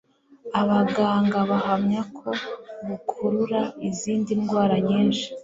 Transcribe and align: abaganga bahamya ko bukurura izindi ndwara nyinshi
abaganga 0.61 1.37
bahamya 1.49 2.01
ko 2.17 2.29
bukurura 2.87 3.61
izindi 3.89 4.31
ndwara 4.41 4.75
nyinshi 4.87 5.27